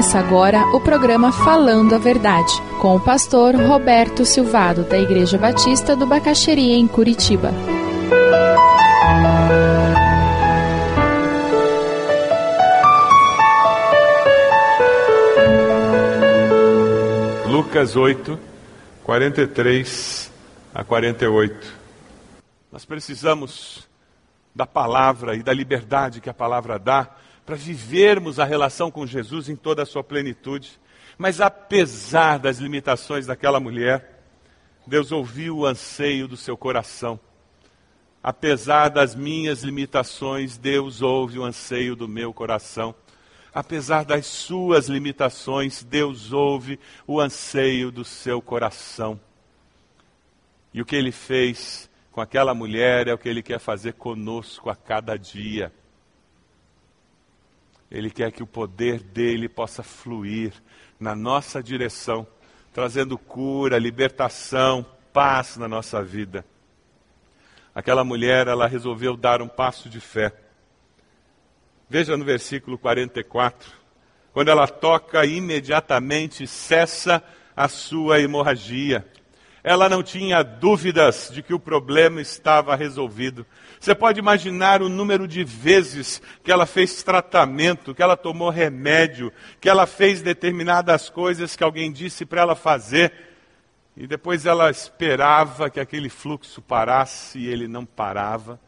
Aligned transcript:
Começa 0.00 0.18
agora 0.18 0.64
o 0.74 0.80
programa 0.80 1.30
Falando 1.30 1.94
a 1.94 1.98
Verdade, 1.98 2.50
com 2.80 2.96
o 2.96 3.00
pastor 3.00 3.54
Roberto 3.54 4.24
Silvado, 4.24 4.82
da 4.82 4.98
Igreja 4.98 5.36
Batista 5.36 5.94
do 5.94 6.06
Bacaxeria, 6.06 6.74
em 6.74 6.88
Curitiba. 6.88 7.50
Lucas 17.46 17.94
8, 17.94 18.40
43 19.04 20.32
a 20.72 20.82
48. 20.82 21.74
Nós 22.72 22.86
precisamos 22.86 23.86
da 24.54 24.64
palavra 24.64 25.36
e 25.36 25.42
da 25.42 25.52
liberdade 25.52 26.22
que 26.22 26.30
a 26.30 26.34
palavra 26.34 26.78
dá 26.78 27.19
para 27.50 27.56
vivermos 27.56 28.38
a 28.38 28.44
relação 28.44 28.92
com 28.92 29.04
Jesus 29.04 29.48
em 29.48 29.56
toda 29.56 29.82
a 29.82 29.86
sua 29.86 30.04
plenitude. 30.04 30.80
Mas 31.18 31.40
apesar 31.40 32.38
das 32.38 32.58
limitações 32.58 33.26
daquela 33.26 33.58
mulher, 33.58 34.22
Deus 34.86 35.10
ouviu 35.10 35.58
o 35.58 35.66
anseio 35.66 36.28
do 36.28 36.36
seu 36.36 36.56
coração. 36.56 37.18
Apesar 38.22 38.88
das 38.88 39.16
minhas 39.16 39.64
limitações, 39.64 40.56
Deus 40.56 41.02
ouve 41.02 41.40
o 41.40 41.44
anseio 41.44 41.96
do 41.96 42.06
meu 42.06 42.32
coração. 42.32 42.94
Apesar 43.52 44.04
das 44.04 44.26
suas 44.26 44.86
limitações, 44.88 45.82
Deus 45.82 46.32
ouve 46.32 46.78
o 47.04 47.18
anseio 47.18 47.90
do 47.90 48.04
seu 48.04 48.40
coração. 48.40 49.20
E 50.72 50.80
o 50.80 50.86
que 50.86 50.94
ele 50.94 51.10
fez 51.10 51.90
com 52.12 52.20
aquela 52.20 52.54
mulher 52.54 53.08
é 53.08 53.12
o 53.12 53.18
que 53.18 53.28
ele 53.28 53.42
quer 53.42 53.58
fazer 53.58 53.94
conosco 53.94 54.70
a 54.70 54.76
cada 54.76 55.16
dia. 55.16 55.72
Ele 57.90 58.10
quer 58.10 58.30
que 58.30 58.42
o 58.42 58.46
poder 58.46 59.00
dele 59.00 59.48
possa 59.48 59.82
fluir 59.82 60.52
na 60.98 61.14
nossa 61.16 61.62
direção, 61.62 62.26
trazendo 62.72 63.18
cura, 63.18 63.78
libertação, 63.78 64.86
paz 65.12 65.56
na 65.56 65.66
nossa 65.66 66.02
vida. 66.02 66.44
Aquela 67.74 68.04
mulher, 68.04 68.46
ela 68.46 68.66
resolveu 68.66 69.16
dar 69.16 69.42
um 69.42 69.48
passo 69.48 69.88
de 69.88 70.00
fé. 70.00 70.32
Veja 71.88 72.16
no 72.16 72.24
versículo 72.24 72.78
44. 72.78 73.72
Quando 74.32 74.48
ela 74.48 74.68
toca, 74.68 75.26
imediatamente 75.26 76.46
cessa 76.46 77.22
a 77.56 77.66
sua 77.68 78.20
hemorragia. 78.20 79.06
Ela 79.62 79.88
não 79.88 80.02
tinha 80.02 80.42
dúvidas 80.42 81.30
de 81.32 81.42
que 81.42 81.52
o 81.52 81.60
problema 81.60 82.20
estava 82.20 82.74
resolvido. 82.74 83.46
Você 83.78 83.94
pode 83.94 84.18
imaginar 84.18 84.82
o 84.82 84.88
número 84.88 85.28
de 85.28 85.44
vezes 85.44 86.20
que 86.42 86.50
ela 86.50 86.66
fez 86.66 87.02
tratamento, 87.02 87.94
que 87.94 88.02
ela 88.02 88.16
tomou 88.16 88.48
remédio, 88.48 89.32
que 89.60 89.68
ela 89.68 89.86
fez 89.86 90.22
determinadas 90.22 91.10
coisas 91.10 91.56
que 91.56 91.64
alguém 91.64 91.92
disse 91.92 92.24
para 92.24 92.40
ela 92.40 92.54
fazer, 92.54 93.12
e 93.96 94.06
depois 94.06 94.46
ela 94.46 94.70
esperava 94.70 95.68
que 95.68 95.80
aquele 95.80 96.08
fluxo 96.08 96.62
parasse 96.62 97.38
e 97.38 97.46
ele 97.46 97.68
não 97.68 97.84
parava. 97.84 98.58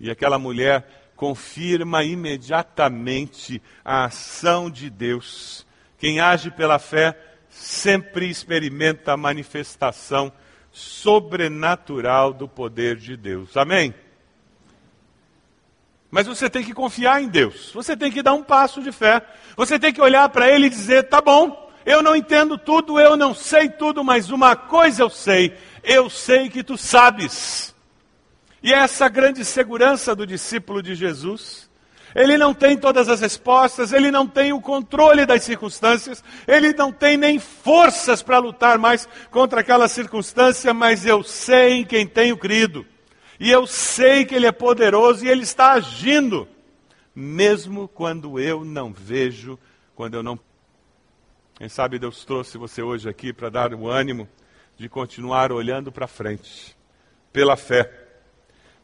E 0.00 0.10
aquela 0.10 0.38
mulher 0.38 1.10
confirma 1.14 2.04
imediatamente 2.04 3.60
a 3.84 4.04
ação 4.04 4.70
de 4.70 4.88
Deus. 4.88 5.66
Quem 5.98 6.20
age 6.20 6.50
pela 6.50 6.78
fé 6.78 7.18
sempre 7.58 8.28
experimenta 8.28 9.12
a 9.12 9.16
manifestação 9.16 10.32
sobrenatural 10.70 12.32
do 12.32 12.48
poder 12.48 12.96
de 12.96 13.16
Deus. 13.16 13.56
Amém? 13.56 13.94
Mas 16.10 16.26
você 16.26 16.48
tem 16.48 16.64
que 16.64 16.72
confiar 16.72 17.20
em 17.20 17.28
Deus. 17.28 17.70
Você 17.74 17.96
tem 17.96 18.10
que 18.10 18.22
dar 18.22 18.32
um 18.32 18.42
passo 18.42 18.80
de 18.80 18.92
fé. 18.92 19.22
Você 19.56 19.78
tem 19.78 19.92
que 19.92 20.00
olhar 20.00 20.28
para 20.28 20.48
Ele 20.48 20.66
e 20.66 20.70
dizer: 20.70 21.08
tá 21.08 21.20
bom, 21.20 21.70
eu 21.84 22.02
não 22.02 22.16
entendo 22.16 22.56
tudo, 22.56 22.98
eu 22.98 23.16
não 23.16 23.34
sei 23.34 23.68
tudo, 23.68 24.02
mas 24.02 24.30
uma 24.30 24.56
coisa 24.56 25.02
eu 25.02 25.10
sei: 25.10 25.54
eu 25.82 26.08
sei 26.08 26.48
que 26.48 26.62
tu 26.62 26.78
sabes. 26.78 27.74
E 28.62 28.72
é 28.72 28.78
essa 28.78 29.08
grande 29.08 29.44
segurança 29.44 30.14
do 30.14 30.26
discípulo 30.26 30.82
de 30.82 30.94
Jesus 30.94 31.67
ele 32.14 32.38
não 32.38 32.54
tem 32.54 32.76
todas 32.76 33.08
as 33.08 33.20
respostas, 33.20 33.92
ele 33.92 34.10
não 34.10 34.26
tem 34.26 34.52
o 34.52 34.60
controle 34.60 35.26
das 35.26 35.42
circunstâncias, 35.42 36.22
ele 36.46 36.72
não 36.72 36.92
tem 36.92 37.16
nem 37.16 37.38
forças 37.38 38.22
para 38.22 38.38
lutar 38.38 38.78
mais 38.78 39.08
contra 39.30 39.60
aquela 39.60 39.88
circunstância, 39.88 40.72
mas 40.72 41.04
eu 41.04 41.22
sei 41.22 41.80
em 41.80 41.84
quem 41.84 42.06
tenho 42.06 42.36
crido. 42.36 42.86
E 43.38 43.50
eu 43.50 43.66
sei 43.66 44.24
que 44.24 44.34
ele 44.34 44.46
é 44.46 44.52
poderoso 44.52 45.24
e 45.24 45.28
ele 45.28 45.42
está 45.42 45.72
agindo, 45.72 46.48
mesmo 47.14 47.86
quando 47.86 48.40
eu 48.40 48.64
não 48.64 48.92
vejo, 48.92 49.58
quando 49.94 50.14
eu 50.14 50.22
não. 50.22 50.38
Quem 51.56 51.68
sabe 51.68 51.98
Deus 51.98 52.24
trouxe 52.24 52.58
você 52.58 52.82
hoje 52.82 53.08
aqui 53.08 53.32
para 53.32 53.48
dar 53.48 53.74
o 53.74 53.88
ânimo 53.88 54.28
de 54.76 54.88
continuar 54.88 55.52
olhando 55.52 55.92
para 55.92 56.06
frente, 56.06 56.76
pela 57.32 57.56
fé, 57.56 57.90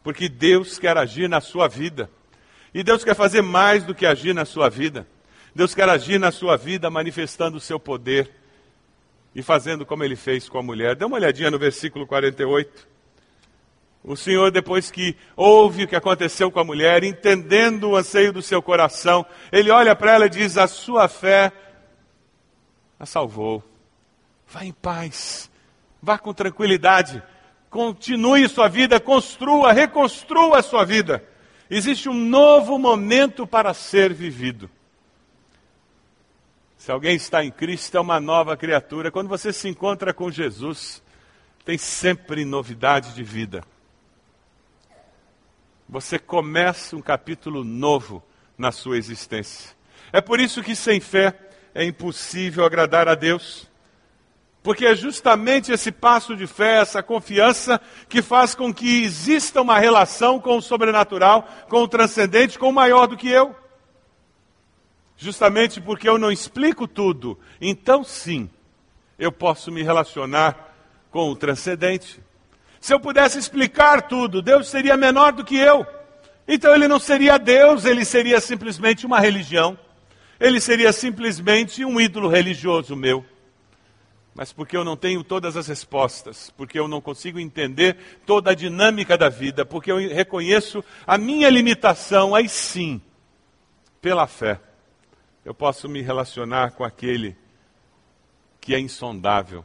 porque 0.02 0.28
Deus 0.28 0.78
quer 0.78 0.98
agir 0.98 1.28
na 1.28 1.40
sua 1.40 1.66
vida. 1.66 2.10
E 2.74 2.82
Deus 2.82 3.04
quer 3.04 3.14
fazer 3.14 3.40
mais 3.40 3.84
do 3.84 3.94
que 3.94 4.04
agir 4.04 4.34
na 4.34 4.44
sua 4.44 4.68
vida. 4.68 5.06
Deus 5.54 5.72
quer 5.72 5.88
agir 5.88 6.18
na 6.18 6.32
sua 6.32 6.56
vida 6.56 6.90
manifestando 6.90 7.56
o 7.56 7.60
seu 7.60 7.78
poder 7.78 8.28
e 9.32 9.42
fazendo 9.42 9.86
como 9.86 10.02
ele 10.02 10.16
fez 10.16 10.48
com 10.48 10.58
a 10.58 10.62
mulher. 10.62 10.96
Dê 10.96 11.04
uma 11.04 11.16
olhadinha 11.16 11.52
no 11.52 11.58
versículo 11.58 12.04
48. 12.04 12.88
O 14.02 14.16
Senhor, 14.16 14.50
depois 14.50 14.90
que 14.90 15.16
ouve 15.36 15.84
o 15.84 15.88
que 15.88 15.94
aconteceu 15.94 16.50
com 16.50 16.58
a 16.58 16.64
mulher, 16.64 17.04
entendendo 17.04 17.90
o 17.90 17.96
anseio 17.96 18.32
do 18.32 18.42
seu 18.42 18.60
coração, 18.60 19.24
ele 19.52 19.70
olha 19.70 19.94
para 19.94 20.12
ela 20.12 20.26
e 20.26 20.30
diz: 20.30 20.58
A 20.58 20.66
sua 20.66 21.08
fé 21.08 21.52
a 22.98 23.06
salvou. 23.06 23.62
Vá 24.48 24.64
em 24.64 24.72
paz, 24.72 25.50
vá 26.02 26.18
com 26.18 26.34
tranquilidade, 26.34 27.22
continue 27.70 28.48
sua 28.48 28.68
vida, 28.68 29.00
construa, 29.00 29.72
reconstrua 29.72 30.58
a 30.58 30.62
sua 30.62 30.84
vida. 30.84 31.24
Existe 31.70 32.08
um 32.08 32.14
novo 32.14 32.78
momento 32.78 33.46
para 33.46 33.72
ser 33.72 34.12
vivido. 34.12 34.70
Se 36.76 36.92
alguém 36.92 37.16
está 37.16 37.42
em 37.42 37.50
Cristo, 37.50 37.96
é 37.96 38.00
uma 38.00 38.20
nova 38.20 38.56
criatura. 38.56 39.10
Quando 39.10 39.28
você 39.28 39.52
se 39.52 39.68
encontra 39.68 40.12
com 40.12 40.30
Jesus, 40.30 41.02
tem 41.64 41.78
sempre 41.78 42.44
novidade 42.44 43.14
de 43.14 43.22
vida. 43.22 43.64
Você 45.88 46.18
começa 46.18 46.94
um 46.94 47.00
capítulo 47.00 47.64
novo 47.64 48.22
na 48.56 48.70
sua 48.70 48.98
existência. 48.98 49.74
É 50.12 50.20
por 50.20 50.40
isso 50.40 50.62
que 50.62 50.76
sem 50.76 51.00
fé 51.00 51.38
é 51.74 51.84
impossível 51.84 52.64
agradar 52.64 53.08
a 53.08 53.14
Deus. 53.14 53.68
Porque 54.64 54.86
é 54.86 54.94
justamente 54.96 55.70
esse 55.70 55.92
passo 55.92 56.34
de 56.34 56.46
fé, 56.46 56.80
essa 56.80 57.02
confiança, 57.02 57.78
que 58.08 58.22
faz 58.22 58.54
com 58.54 58.72
que 58.72 59.04
exista 59.04 59.60
uma 59.60 59.78
relação 59.78 60.40
com 60.40 60.56
o 60.56 60.62
sobrenatural, 60.62 61.46
com 61.68 61.82
o 61.82 61.86
transcendente, 61.86 62.58
com 62.58 62.70
o 62.70 62.72
maior 62.72 63.06
do 63.06 63.14
que 63.14 63.28
eu. 63.28 63.54
Justamente 65.18 65.82
porque 65.82 66.08
eu 66.08 66.16
não 66.16 66.32
explico 66.32 66.88
tudo, 66.88 67.38
então 67.60 68.02
sim, 68.02 68.48
eu 69.18 69.30
posso 69.30 69.70
me 69.70 69.82
relacionar 69.82 70.74
com 71.10 71.28
o 71.28 71.36
transcendente. 71.36 72.18
Se 72.80 72.94
eu 72.94 72.98
pudesse 72.98 73.38
explicar 73.38 74.08
tudo, 74.08 74.40
Deus 74.40 74.68
seria 74.68 74.96
menor 74.96 75.32
do 75.32 75.44
que 75.44 75.58
eu. 75.58 75.86
Então 76.48 76.74
ele 76.74 76.88
não 76.88 76.98
seria 76.98 77.36
Deus, 77.36 77.84
ele 77.84 78.04
seria 78.04 78.40
simplesmente 78.40 79.04
uma 79.04 79.20
religião. 79.20 79.78
Ele 80.40 80.58
seria 80.58 80.90
simplesmente 80.90 81.84
um 81.84 82.00
ídolo 82.00 82.28
religioso 82.28 82.96
meu 82.96 83.26
mas 84.34 84.52
porque 84.52 84.76
eu 84.76 84.84
não 84.84 84.96
tenho 84.96 85.22
todas 85.22 85.56
as 85.56 85.68
respostas, 85.68 86.50
porque 86.56 86.78
eu 86.78 86.88
não 86.88 87.00
consigo 87.00 87.38
entender 87.38 87.96
toda 88.26 88.50
a 88.50 88.54
dinâmica 88.54 89.16
da 89.16 89.28
vida, 89.28 89.64
porque 89.64 89.92
eu 89.92 89.96
reconheço 89.96 90.84
a 91.06 91.16
minha 91.16 91.48
limitação, 91.48 92.34
aí 92.34 92.48
sim, 92.48 93.00
pela 94.00 94.26
fé, 94.26 94.60
eu 95.44 95.54
posso 95.54 95.88
me 95.88 96.02
relacionar 96.02 96.72
com 96.72 96.82
aquele 96.82 97.36
que 98.60 98.74
é 98.74 98.80
insondável, 98.80 99.64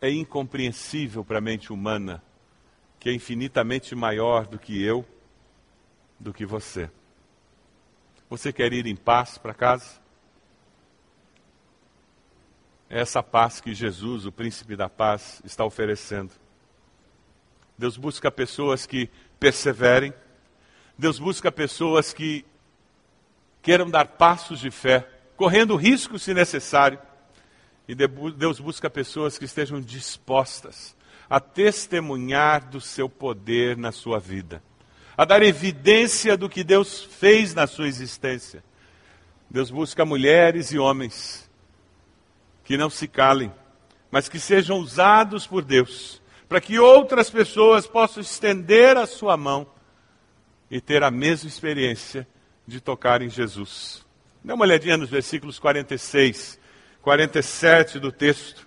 é 0.00 0.10
incompreensível 0.10 1.24
para 1.24 1.38
a 1.38 1.42
mente 1.42 1.72
humana, 1.72 2.20
que 2.98 3.08
é 3.08 3.12
infinitamente 3.12 3.94
maior 3.94 4.46
do 4.46 4.58
que 4.58 4.82
eu, 4.82 5.06
do 6.18 6.32
que 6.32 6.44
você. 6.44 6.90
Você 8.28 8.52
quer 8.52 8.72
ir 8.72 8.86
em 8.86 8.96
paz 8.96 9.38
para 9.38 9.54
casa? 9.54 10.01
É 12.94 13.00
essa 13.00 13.22
paz 13.22 13.58
que 13.58 13.72
Jesus, 13.72 14.26
o 14.26 14.30
príncipe 14.30 14.76
da 14.76 14.86
paz, 14.86 15.40
está 15.46 15.64
oferecendo. 15.64 16.30
Deus 17.78 17.96
busca 17.96 18.30
pessoas 18.30 18.84
que 18.84 19.08
perseverem, 19.40 20.12
Deus 20.98 21.18
busca 21.18 21.50
pessoas 21.50 22.12
que 22.12 22.44
queiram 23.62 23.88
dar 23.88 24.04
passos 24.04 24.60
de 24.60 24.70
fé, 24.70 25.08
correndo 25.38 25.74
risco 25.74 26.18
se 26.18 26.34
necessário. 26.34 26.98
E 27.88 27.94
Deus 27.94 28.60
busca 28.60 28.90
pessoas 28.90 29.38
que 29.38 29.46
estejam 29.46 29.80
dispostas 29.80 30.94
a 31.30 31.40
testemunhar 31.40 32.68
do 32.68 32.78
seu 32.78 33.08
poder 33.08 33.74
na 33.74 33.90
sua 33.90 34.20
vida, 34.20 34.62
a 35.16 35.24
dar 35.24 35.42
evidência 35.42 36.36
do 36.36 36.46
que 36.46 36.62
Deus 36.62 37.02
fez 37.02 37.54
na 37.54 37.66
sua 37.66 37.88
existência 37.88 38.62
Deus 39.52 39.70
busca 39.70 40.02
mulheres 40.06 40.72
e 40.72 40.78
homens 40.78 41.46
que 42.72 42.78
não 42.78 42.88
se 42.88 43.06
calem, 43.06 43.52
mas 44.10 44.30
que 44.30 44.40
sejam 44.40 44.78
usados 44.78 45.46
por 45.46 45.62
Deus, 45.62 46.22
para 46.48 46.58
que 46.58 46.78
outras 46.78 47.28
pessoas 47.28 47.86
possam 47.86 48.22
estender 48.22 48.96
a 48.96 49.04
sua 49.04 49.36
mão 49.36 49.66
e 50.70 50.80
ter 50.80 51.02
a 51.02 51.10
mesma 51.10 51.50
experiência 51.50 52.26
de 52.66 52.80
tocar 52.80 53.20
em 53.20 53.28
Jesus. 53.28 54.02
Dê 54.42 54.54
uma 54.54 54.64
olhadinha 54.64 54.96
nos 54.96 55.10
versículos 55.10 55.58
46, 55.58 56.58
47 57.02 57.98
do 57.98 58.10
texto. 58.10 58.66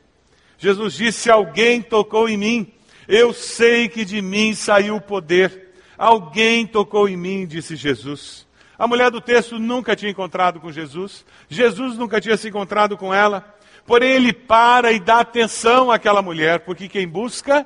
Jesus 0.56 0.94
disse: 0.94 1.32
Alguém 1.32 1.82
tocou 1.82 2.30
em 2.30 2.38
mim, 2.38 2.74
eu 3.08 3.34
sei 3.34 3.90
que 3.90 4.06
de 4.06 4.22
mim 4.22 4.54
saiu 4.54 4.98
o 4.98 5.02
poder. 5.02 5.74
Alguém 5.98 6.68
tocou 6.68 7.10
em 7.10 7.18
mim, 7.18 7.48
disse 7.48 7.76
Jesus. 7.76 8.46
A 8.78 8.88
mulher 8.88 9.10
do 9.10 9.20
texto 9.20 9.58
nunca 9.58 9.96
tinha 9.96 10.12
encontrado 10.12 10.60
com 10.60 10.72
Jesus, 10.72 11.26
Jesus 11.50 11.98
nunca 11.98 12.22
tinha 12.22 12.38
se 12.38 12.50
encontrado 12.50 12.96
com 12.96 13.12
ela. 13.12 13.55
Porém, 13.86 14.14
ele 14.14 14.34
para 14.34 14.92
e 14.92 15.00
dá 15.00 15.20
atenção 15.20 15.92
àquela 15.92 16.22
mulher, 16.22 16.62
porque 16.62 16.88
quem 16.88 17.08
busca, 17.08 17.66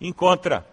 encontra. 0.00 0.66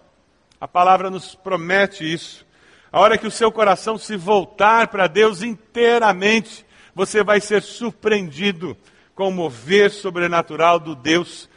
A 0.59 0.67
palavra 0.67 1.09
nos 1.09 1.35
promete 1.35 2.11
isso. 2.11 2.45
A 2.91 2.99
hora 3.01 3.17
que 3.17 3.27
o 3.27 3.31
seu 3.31 3.51
coração 3.51 3.97
se 3.97 4.15
voltar 4.15 4.87
para 4.87 5.07
Deus 5.07 5.41
inteiramente, 5.41 6.65
você 6.95 7.23
vai 7.23 7.41
ser 7.41 7.61
surpreendido 7.61 8.77
com 9.13 9.27
o 9.27 9.31
mover 9.31 9.91
sobrenatural 9.91 10.79
do 10.79 10.95
Deus 10.95 11.49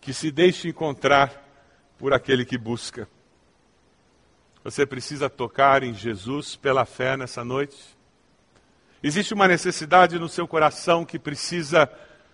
que 0.00 0.14
se 0.14 0.30
deixa 0.30 0.66
encontrar 0.66 1.44
por 1.98 2.14
aquele 2.14 2.44
que 2.44 2.56
busca. 2.56 3.06
Você 4.64 4.86
precisa 4.86 5.28
tocar 5.28 5.82
em 5.82 5.92
Jesus 5.92 6.56
pela 6.56 6.84
fé 6.84 7.16
nessa 7.16 7.44
noite? 7.44 7.76
Existe 9.02 9.34
uma 9.34 9.46
necessidade 9.46 10.18
no 10.18 10.28
seu 10.28 10.48
coração 10.48 11.04
que 11.04 11.18
precisa 11.18 11.90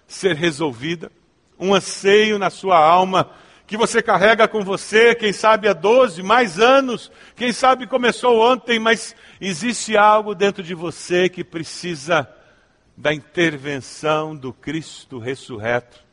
ser 0.07 0.35
resolvida, 0.37 1.11
um 1.59 1.75
anseio 1.75 2.39
na 2.39 2.51
sua 2.51 2.79
alma 2.79 3.31
que 3.67 3.77
você 3.77 4.03
carrega 4.03 4.47
com 4.47 4.63
você, 4.63 5.15
quem 5.15 5.33
sabe 5.33 5.69
há 5.69 5.73
12, 5.73 6.23
mais 6.23 6.61
anos, 6.61 7.11
quem 7.35 7.53
sabe 7.53 7.87
começou 7.87 8.41
ontem, 8.41 8.79
mas 8.79 9.17
existe 9.41 9.97
algo 9.97 10.35
dentro 10.35 10.63
de 10.63 10.75
você 10.75 11.29
que 11.29 11.43
precisa 11.43 12.29
da 12.97 13.13
intervenção 13.13 14.37
do 14.37 14.53
Cristo 14.53 15.19
ressurreto. 15.19 16.05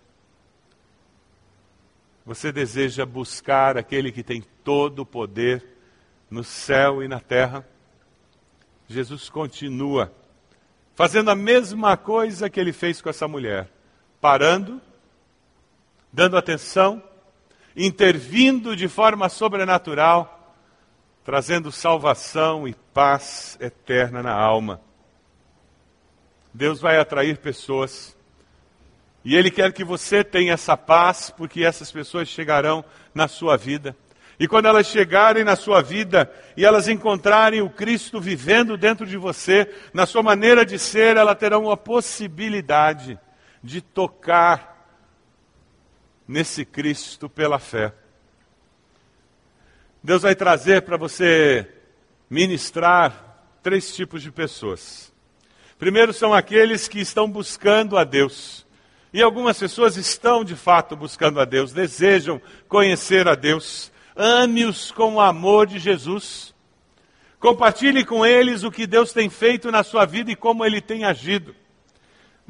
Você 2.26 2.52
deseja 2.52 3.06
buscar 3.06 3.78
aquele 3.78 4.12
que 4.12 4.24
tem 4.24 4.44
todo 4.64 5.00
o 5.00 5.06
poder 5.06 5.66
no 6.30 6.44
céu 6.44 7.04
e 7.04 7.08
na 7.08 7.20
terra. 7.20 7.68
Jesus 8.88 9.30
continua 9.30 10.14
fazendo 10.96 11.32
a 11.32 11.36
mesma 11.36 11.98
coisa 11.98 12.50
que 12.50 12.60
ele 12.60 12.72
fez 12.72 13.02
com 13.02 13.10
essa 13.10 13.28
mulher, 13.28 13.70
parando, 14.22 14.80
dando 16.14 16.38
atenção, 16.38 17.02
intervindo 17.76 18.76
de 18.76 18.88
forma 18.88 19.28
sobrenatural, 19.28 20.56
trazendo 21.26 21.72
salvação 21.72 22.68
e 22.68 22.76
paz 22.94 23.58
eterna 23.60 24.22
na 24.22 24.34
alma. 24.34 24.80
Deus 26.54 26.80
vai 26.80 26.98
atrair 26.98 27.38
pessoas 27.38 28.16
e 29.24 29.36
Ele 29.36 29.50
quer 29.50 29.72
que 29.74 29.84
você 29.84 30.24
tenha 30.24 30.54
essa 30.54 30.76
paz, 30.78 31.34
porque 31.36 31.64
essas 31.64 31.92
pessoas 31.92 32.28
chegarão 32.28 32.84
na 33.14 33.28
sua 33.28 33.58
vida. 33.58 33.96
E 34.40 34.48
quando 34.48 34.66
elas 34.66 34.88
chegarem 34.88 35.44
na 35.44 35.56
sua 35.56 35.82
vida 35.82 36.32
e 36.58 36.66
elas 36.66 36.88
encontrarem 36.88 37.62
o 37.62 37.70
Cristo 37.70 38.20
vivendo 38.20 38.76
dentro 38.76 39.06
de 39.06 39.16
você, 39.16 39.72
na 39.94 40.08
sua 40.08 40.24
maneira 40.24 40.66
de 40.66 40.80
ser, 40.80 41.16
elas 41.16 41.38
terão 41.38 41.70
a 41.70 41.78
possibilidade 41.78 43.20
de 43.64 43.82
tocar 43.82 44.88
nesse 46.28 46.66
Cristo 46.66 47.30
pela 47.30 47.60
fé. 47.60 47.94
Deus 50.04 50.24
vai 50.24 50.36
trazer 50.36 50.82
para 50.82 50.98
você 50.98 51.68
ministrar 52.30 53.46
três 53.62 53.96
tipos 53.96 54.22
de 54.22 54.32
pessoas. 54.32 55.14
Primeiro 55.78 56.14
são 56.14 56.34
aqueles 56.34 56.88
que 56.88 57.00
estão 57.00 57.30
buscando 57.30 57.98
a 57.98 58.04
Deus. 58.04 58.66
E 59.14 59.22
algumas 59.22 59.60
pessoas 59.60 59.98
estão 59.98 60.44
de 60.44 60.56
fato 60.56 60.96
buscando 60.96 61.40
a 61.40 61.46
Deus, 61.46 61.74
desejam 61.74 62.42
conhecer 62.68 63.28
a 63.28 63.36
Deus 63.36 63.92
ame-os 64.16 64.92
com 64.92 65.16
o 65.16 65.22
amor 65.22 65.68
de 65.68 65.80
Jesus. 65.80 66.54
Compartilhe 67.40 68.06
com 68.06 68.26
eles 68.26 68.64
o 68.64 68.72
que 68.72 68.86
Deus 68.86 69.12
tem 69.12 69.30
feito 69.30 69.72
na 69.72 69.84
sua 69.84 70.06
vida 70.06 70.32
e 70.32 70.36
como 70.36 70.66
ele 70.66 70.80
tem 70.80 71.04
agido. 71.04 71.56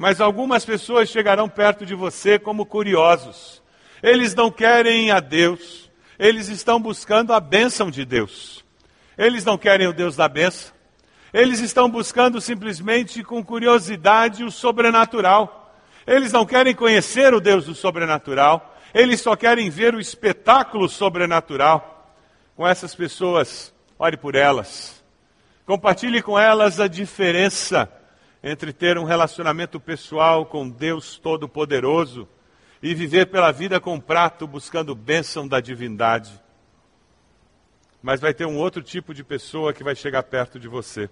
Mas 0.02 0.20
algumas 0.20 0.66
pessoas 0.66 1.10
chegarão 1.10 1.48
perto 1.48 1.86
de 1.86 1.94
você 1.94 2.40
como 2.40 2.66
curiosos. 2.66 3.62
Eles 4.02 4.34
não 4.34 4.50
querem 4.50 5.12
a 5.12 5.20
Deus, 5.20 5.92
eles 6.18 6.48
estão 6.48 6.82
buscando 6.82 7.32
a 7.34 7.40
bênção 7.40 7.92
de 7.92 8.04
Deus. 8.04 8.66
Eles 9.16 9.46
não 9.46 9.60
querem 9.60 9.86
o 9.86 9.94
Deus 9.94 10.16
da 10.16 10.28
bênção. 10.28 10.74
Eles 11.32 11.60
estão 11.60 11.88
buscando 11.88 12.42
simplesmente 12.42 13.24
com 13.24 13.46
curiosidade 13.46 14.44
o 14.44 14.50
sobrenatural. 14.50 15.72
Eles 16.08 16.32
não 16.32 16.48
querem 16.48 16.74
conhecer 16.74 17.32
o 17.36 17.40
Deus 17.40 17.68
do 17.68 17.76
sobrenatural. 17.76 18.76
Eles 18.96 19.22
só 19.22 19.36
querem 19.36 19.70
ver 19.70 19.94
o 19.94 20.00
espetáculo 20.00 20.90
sobrenatural. 20.90 22.12
Com 22.56 22.68
essas 22.68 22.96
pessoas, 22.96 23.72
ore 24.00 24.18
por 24.18 24.34
elas. 24.34 25.04
Compartilhe 25.64 26.24
com 26.24 26.40
elas 26.40 26.80
a 26.80 26.88
diferença 26.88 28.01
entre 28.44 28.74
ter 28.74 28.98
um 28.98 29.04
relacionamento 29.04 29.80
pessoal 29.80 30.46
com 30.46 30.68
Deus 30.68 31.18
Todo-Poderoso 31.18 32.28
e 32.82 32.96
viver 32.96 33.28
pela 33.28 33.52
vida 33.52 33.80
com 33.80 34.00
prato 34.00 34.48
buscando 34.48 34.96
bênção 34.96 35.48
da 35.48 35.60
divindade. 35.60 36.32
Mas 38.02 38.20
vai 38.20 38.34
ter 38.34 38.46
um 38.46 38.58
outro 38.58 38.82
tipo 38.82 39.14
de 39.14 39.24
pessoa 39.24 39.74
que 39.74 39.84
vai 39.84 39.96
chegar 39.96 40.24
perto 40.24 40.60
de 40.60 40.68
você. 40.68 41.08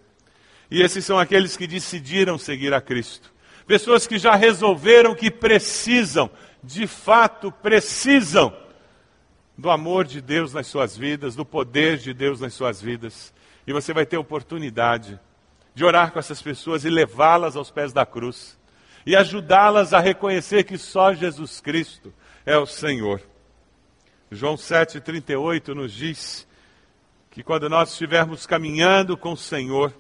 E 0.72 0.82
esses 0.82 1.06
são 1.06 1.20
aqueles 1.20 1.56
que 1.56 1.68
decidiram 1.68 2.38
seguir 2.38 2.74
a 2.74 2.82
Cristo. 2.82 3.32
Pessoas 3.68 4.08
que 4.08 4.18
já 4.18 4.36
resolveram 4.36 5.14
que 5.14 5.30
precisam 5.30 6.30
de 6.64 6.88
fato 6.88 7.52
precisam 7.52 8.52
do 9.56 9.70
amor 9.70 10.06
de 10.06 10.22
Deus 10.22 10.54
nas 10.54 10.68
suas 10.68 10.98
vidas, 10.98 11.36
do 11.36 11.46
poder 11.46 11.98
de 11.98 12.14
Deus 12.14 12.40
nas 12.40 12.54
suas 12.54 12.82
vidas. 12.82 13.32
E 13.68 13.74
você 13.74 13.94
vai 13.94 14.06
ter 14.06 14.18
oportunidade 14.18 15.20
de 15.80 15.86
orar 15.86 16.12
com 16.12 16.20
essas 16.20 16.42
pessoas 16.42 16.84
e 16.84 16.90
levá-las 16.90 17.56
aos 17.56 17.72
pés 17.72 17.94
da 17.94 18.06
cruz 18.06 18.60
e 19.06 19.16
ajudá-las 19.16 19.94
a 19.94 20.00
reconhecer 20.02 20.66
que 20.66 20.78
só 20.78 21.14
Jesus 21.14 21.62
Cristo 21.62 22.14
é 22.46 22.58
o 22.58 22.66
Senhor. 22.66 23.22
João 24.30 24.56
7,38 24.56 25.70
nos 25.70 25.94
diz 25.94 26.46
que 27.32 27.42
quando 27.42 27.70
nós 27.70 27.94
estivermos 27.94 28.46
caminhando 28.46 29.16
com 29.16 29.32
o 29.32 29.38
Senhor, 29.38 29.94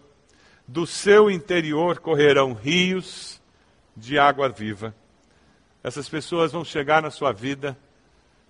do 0.67 0.85
seu 0.85 1.31
interior 1.31 1.99
correrão 1.99 2.51
rios 2.51 3.41
de 3.95 4.19
água 4.19 4.49
viva. 4.49 4.93
Essas 5.81 6.09
pessoas 6.09 6.51
vão 6.51 6.65
chegar 6.65 7.01
na 7.01 7.09
sua 7.09 7.31
vida 7.31 7.77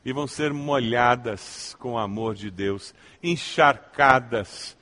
e 0.03 0.11
vão 0.11 0.25
ser 0.25 0.51
molhadas 0.51 1.77
com 1.77 1.93
o 1.93 1.99
amor 1.99 2.33
de 2.33 2.49
Deus, 2.49 2.91
encharcadas 3.21 4.75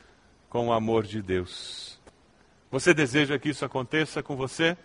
com 0.48 0.70
o 0.70 0.72
amor 0.72 1.04
de 1.04 1.22
Deus. 1.22 1.97
Você 2.72 2.94
deseja 2.94 3.40
que 3.40 3.50
isso 3.50 3.64
aconteça 3.64 4.22
com 4.22 4.36
você? 4.36 4.76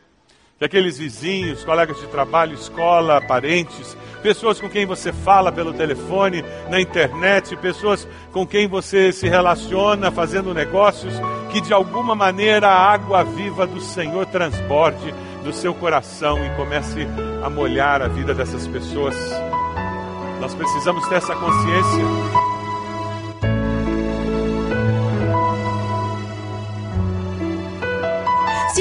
Que 0.59 0.65
aqueles 0.65 0.99
vizinhos, 0.99 1.65
colegas 1.65 2.01
de 2.01 2.07
trabalho, 2.07 2.55
escola, 2.55 3.21
parentes, 3.21 3.97
pessoas 4.23 4.61
com 4.61 4.69
quem 4.69 4.87
você 4.87 5.13
fala 5.13 5.51
pelo 5.51 5.73
telefone, 5.73 6.45
na 6.71 6.81
internet, 6.81 7.57
pessoas 7.57 8.07
com 8.31 8.47
quem 8.47 8.69
você 8.69 9.11
se 9.11 9.29
relaciona 9.29 10.13
fazendo 10.13 10.55
negócios, 10.55 11.13
que 11.51 11.61
de 11.61 11.73
alguma 11.73 12.15
maneira 12.15 12.69
a 12.69 12.93
água 12.93 13.25
viva 13.25 13.67
do 13.67 13.81
Senhor 13.81 14.27
transborde 14.27 15.13
do 15.43 15.53
seu 15.53 15.75
coração 15.75 16.39
e 16.45 16.51
comece 16.57 17.07
a 17.43 17.51
molhar 17.51 18.01
a 18.01 18.07
vida 18.07 18.33
dessas 18.33 18.67
pessoas. 18.69 19.17
Nós 20.41 20.55
precisamos 20.55 21.07
ter 21.09 21.17
essa 21.17 21.35
consciência. 21.35 22.52